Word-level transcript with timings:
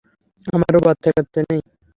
আমারও 0.47 0.79
বাচ্চাকাচ্চা 0.85 1.39
নেই। 1.47 1.61